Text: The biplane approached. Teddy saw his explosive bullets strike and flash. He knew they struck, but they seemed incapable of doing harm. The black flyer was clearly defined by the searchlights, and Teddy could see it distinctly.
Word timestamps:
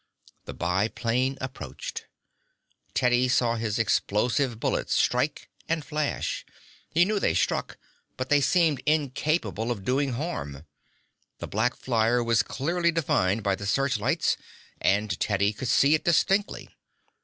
The 0.45 0.55
biplane 0.55 1.37
approached. 1.39 2.07
Teddy 2.95 3.27
saw 3.27 3.55
his 3.57 3.77
explosive 3.77 4.59
bullets 4.59 4.95
strike 4.97 5.51
and 5.69 5.85
flash. 5.85 6.43
He 6.89 7.05
knew 7.05 7.19
they 7.19 7.35
struck, 7.35 7.77
but 8.17 8.27
they 8.29 8.41
seemed 8.41 8.81
incapable 8.87 9.69
of 9.69 9.83
doing 9.83 10.13
harm. 10.13 10.65
The 11.37 11.47
black 11.47 11.75
flyer 11.75 12.23
was 12.23 12.41
clearly 12.41 12.91
defined 12.91 13.43
by 13.43 13.53
the 13.53 13.67
searchlights, 13.67 14.37
and 14.81 15.19
Teddy 15.19 15.53
could 15.53 15.67
see 15.69 15.93
it 15.93 16.03
distinctly. 16.03 16.71